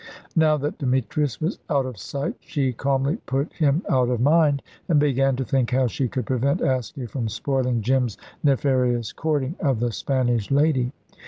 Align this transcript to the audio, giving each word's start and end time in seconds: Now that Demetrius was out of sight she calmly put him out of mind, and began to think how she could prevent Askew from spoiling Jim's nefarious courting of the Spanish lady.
Now 0.35 0.57
that 0.57 0.79
Demetrius 0.79 1.39
was 1.39 1.59
out 1.69 1.85
of 1.85 1.95
sight 1.99 2.33
she 2.39 2.73
calmly 2.73 3.17
put 3.27 3.53
him 3.53 3.83
out 3.87 4.09
of 4.09 4.19
mind, 4.19 4.63
and 4.89 4.99
began 4.99 5.35
to 5.35 5.45
think 5.45 5.69
how 5.69 5.85
she 5.85 6.07
could 6.07 6.25
prevent 6.25 6.59
Askew 6.59 7.05
from 7.05 7.29
spoiling 7.29 7.81
Jim's 7.83 8.17
nefarious 8.43 9.13
courting 9.13 9.53
of 9.59 9.79
the 9.79 9.91
Spanish 9.91 10.49
lady. 10.49 10.91